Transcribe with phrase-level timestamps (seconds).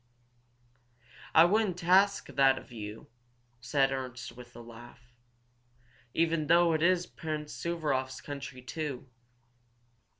[1.35, 3.05] "I wouldn't ask that of you,"
[3.59, 5.13] said Ernst, with a laugh.
[6.15, 9.07] "Even though it is Prince Suvaroff's country, too?"